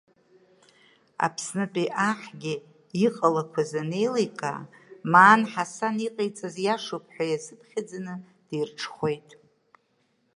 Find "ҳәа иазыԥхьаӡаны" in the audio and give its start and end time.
7.13-8.13